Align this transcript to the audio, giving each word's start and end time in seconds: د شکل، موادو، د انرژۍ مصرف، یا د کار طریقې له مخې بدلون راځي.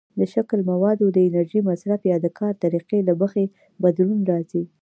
د 0.19 0.21
شکل، 0.33 0.59
موادو، 0.71 1.05
د 1.11 1.17
انرژۍ 1.27 1.59
مصرف، 1.69 2.01
یا 2.11 2.17
د 2.21 2.27
کار 2.39 2.53
طریقې 2.63 2.99
له 3.07 3.13
مخې 3.21 3.43
بدلون 3.83 4.19
راځي. 4.31 4.63